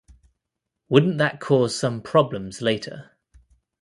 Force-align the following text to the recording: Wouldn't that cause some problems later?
Wouldn't 0.89 1.19
that 1.19 1.39
cause 1.39 1.75
some 1.77 2.01
problems 2.01 2.59
later? 2.59 3.11